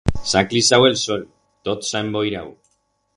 [0.29, 1.21] S'ha aclisau el sol,
[1.69, 2.51] tot s'ha emboirau.